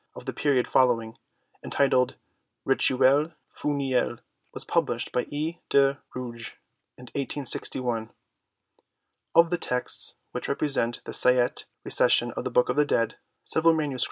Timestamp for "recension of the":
11.85-12.49